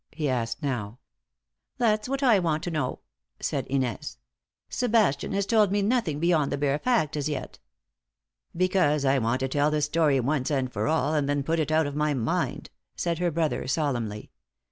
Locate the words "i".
2.23-2.39, 9.05-9.19